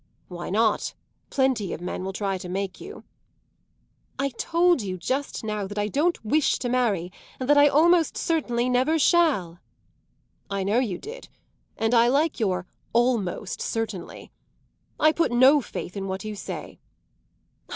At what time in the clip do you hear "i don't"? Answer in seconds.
5.77-6.25